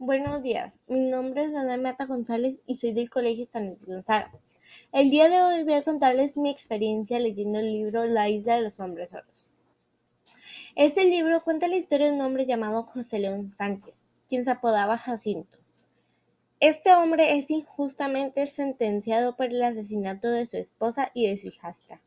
[0.00, 4.30] Buenos días, mi nombre es Ana Mata González y soy del Colegio San Luis Gonzaga.
[4.92, 8.62] El día de hoy voy a contarles mi experiencia leyendo el libro La isla de
[8.62, 9.48] los hombres solos.
[10.76, 14.98] Este libro cuenta la historia de un hombre llamado José León Sánchez, quien se apodaba
[14.98, 15.58] Jacinto.
[16.60, 22.00] Este hombre es injustamente sentenciado por el asesinato de su esposa y de su hijastra.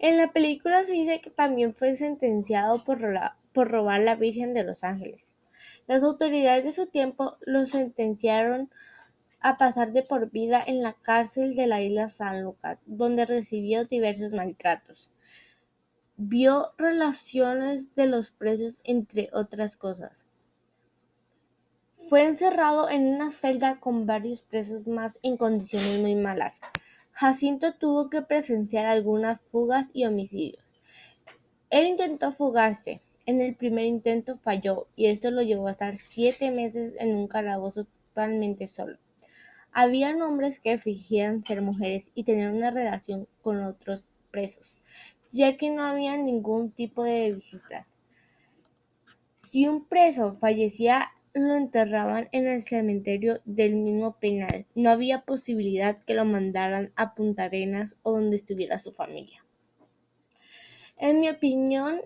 [0.00, 2.98] En la película se dice que también fue sentenciado por,
[3.52, 5.33] por robar la Virgen de los Ángeles.
[5.86, 8.70] Las autoridades de su tiempo lo sentenciaron
[9.40, 13.84] a pasar de por vida en la cárcel de la isla San Lucas, donde recibió
[13.84, 15.10] diversos maltratos.
[16.16, 20.24] Vio relaciones de los presos, entre otras cosas.
[21.92, 26.60] Fue encerrado en una celda con varios presos más en condiciones muy malas.
[27.12, 30.64] Jacinto tuvo que presenciar algunas fugas y homicidios.
[31.68, 36.50] Él intentó fugarse, en el primer intento falló y esto lo llevó a estar siete
[36.50, 38.98] meses en un calabozo totalmente solo.
[39.72, 44.78] Había hombres que fingían ser mujeres y tenían una relación con otros presos,
[45.30, 47.86] ya que no había ningún tipo de visitas.
[49.36, 54.66] Si un preso fallecía, lo enterraban en el cementerio del mismo penal.
[54.76, 59.44] No había posibilidad que lo mandaran a Punta Arenas o donde estuviera su familia.
[60.96, 62.00] En mi opinión,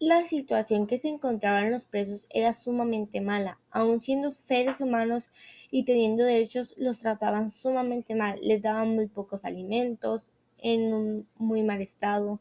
[0.00, 5.28] la situación que se encontraban los presos era sumamente mala, aun siendo seres humanos
[5.70, 11.62] y teniendo derechos, los trataban sumamente mal, les daban muy pocos alimentos, en un muy
[11.62, 12.40] mal estado,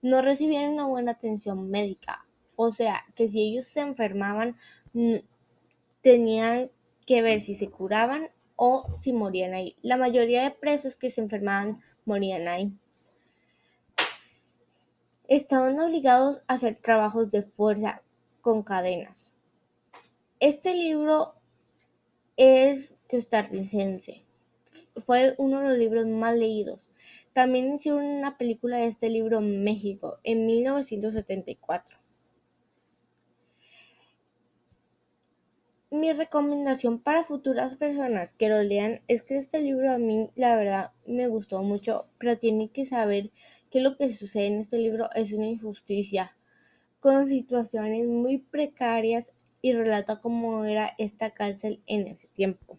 [0.00, 2.24] no recibían una buena atención médica,
[2.56, 4.56] o sea, que si ellos se enfermaban,
[6.02, 6.70] tenían
[7.06, 9.76] que ver si se curaban o si morían ahí.
[9.82, 12.72] La mayoría de presos que se enfermaban morían ahí
[15.28, 18.02] estaban obligados a hacer trabajos de fuerza
[18.40, 19.32] con cadenas.
[20.40, 21.34] Este libro
[22.36, 24.24] es costarricense.
[25.04, 26.90] Fue uno de los libros más leídos.
[27.32, 31.98] También hicieron una película de este libro en México en 1974.
[35.90, 40.56] Mi recomendación para futuras personas que lo lean es que este libro a mí la
[40.56, 43.30] verdad me gustó mucho, pero tienen que saber
[43.72, 46.36] que lo que sucede en este libro es una injusticia,
[47.00, 52.78] con situaciones muy precarias y relata cómo era esta cárcel en ese tiempo.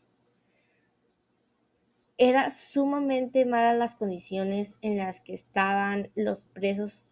[2.20, 7.04] Era sumamente malas las condiciones en las que estaban los presos.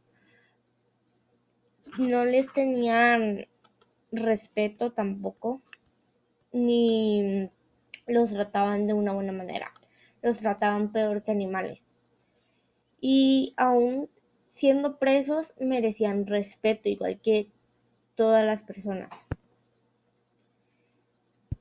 [1.97, 3.47] No les tenían
[4.11, 5.63] respeto tampoco,
[6.53, 7.49] ni
[8.05, 9.73] los trataban de una buena manera.
[10.21, 11.83] Los trataban peor que animales
[13.01, 14.09] y aún
[14.47, 17.49] siendo presos merecían respeto igual que
[18.15, 19.27] todas las personas.